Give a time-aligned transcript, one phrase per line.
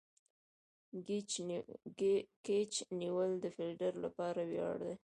[2.47, 4.95] کېچ نیول د فیلډر له پاره ویاړ دئ.